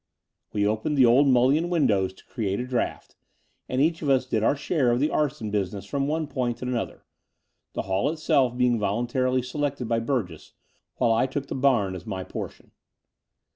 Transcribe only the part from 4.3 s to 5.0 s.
our share of